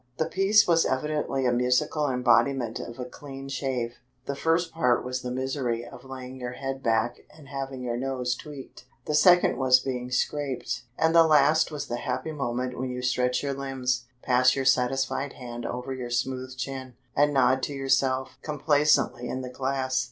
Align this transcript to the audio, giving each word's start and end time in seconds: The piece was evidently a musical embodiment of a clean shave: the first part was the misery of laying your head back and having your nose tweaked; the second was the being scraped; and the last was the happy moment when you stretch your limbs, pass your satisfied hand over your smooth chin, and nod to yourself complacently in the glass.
The 0.17 0.25
piece 0.25 0.67
was 0.67 0.83
evidently 0.83 1.45
a 1.45 1.51
musical 1.53 2.09
embodiment 2.09 2.79
of 2.79 2.97
a 2.97 3.05
clean 3.05 3.47
shave: 3.49 3.97
the 4.25 4.33
first 4.35 4.73
part 4.73 5.05
was 5.05 5.21
the 5.21 5.29
misery 5.29 5.85
of 5.85 6.03
laying 6.03 6.39
your 6.39 6.53
head 6.53 6.81
back 6.81 7.17
and 7.37 7.47
having 7.49 7.83
your 7.83 7.97
nose 7.97 8.33
tweaked; 8.35 8.85
the 9.05 9.13
second 9.13 9.57
was 9.57 9.83
the 9.83 9.91
being 9.91 10.09
scraped; 10.09 10.85
and 10.97 11.13
the 11.13 11.21
last 11.27 11.69
was 11.69 11.85
the 11.87 11.97
happy 11.97 12.31
moment 12.31 12.79
when 12.79 12.89
you 12.89 13.03
stretch 13.03 13.43
your 13.43 13.53
limbs, 13.53 14.07
pass 14.23 14.55
your 14.55 14.65
satisfied 14.65 15.33
hand 15.33 15.67
over 15.67 15.93
your 15.93 16.09
smooth 16.09 16.57
chin, 16.57 16.95
and 17.15 17.31
nod 17.31 17.61
to 17.61 17.73
yourself 17.73 18.39
complacently 18.41 19.29
in 19.29 19.41
the 19.41 19.49
glass. 19.51 19.99